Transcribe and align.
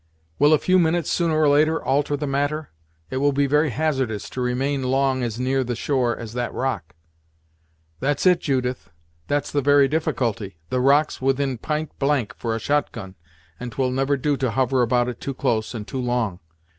"Will 0.39 0.51
a 0.51 0.57
few 0.57 0.79
minutes, 0.79 1.11
sooner 1.11 1.39
or 1.39 1.47
later, 1.47 1.79
alter 1.79 2.17
the 2.17 2.25
matter? 2.25 2.71
It 3.11 3.17
will 3.17 3.33
be 3.33 3.45
very 3.45 3.69
hazardous 3.69 4.31
to 4.31 4.41
remain 4.41 4.81
long 4.81 5.21
as 5.21 5.39
near 5.39 5.63
the 5.63 5.75
shore 5.75 6.17
as 6.17 6.33
that 6.33 6.51
rock!" 6.55 6.95
"That's 7.99 8.25
it, 8.25 8.39
Judith; 8.41 8.89
that's 9.27 9.51
the 9.51 9.61
very 9.61 9.87
difficulty! 9.87 10.57
The 10.71 10.81
rock's 10.81 11.21
within 11.21 11.59
p'int 11.59 11.99
blank 11.99 12.33
for 12.35 12.55
a 12.55 12.59
shot 12.59 12.91
gun, 12.91 13.13
and 13.59 13.71
'twill 13.71 13.91
never 13.91 14.17
do 14.17 14.37
to 14.37 14.49
hover 14.49 14.81
about 14.81 15.07
it 15.07 15.21
too 15.21 15.35
close 15.35 15.75
and 15.75 15.87
too 15.87 16.01
long. 16.01 16.39